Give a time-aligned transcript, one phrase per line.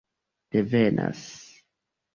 [0.51, 1.31] devenas